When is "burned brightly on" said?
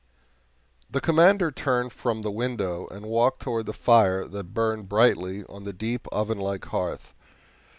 4.55-5.63